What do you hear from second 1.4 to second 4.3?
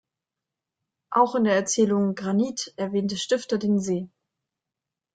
der Erzählung "Granit" erwähnte Stifter den See.